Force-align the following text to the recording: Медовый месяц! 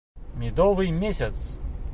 Медовый 0.33 0.89
месяц! 0.89 1.59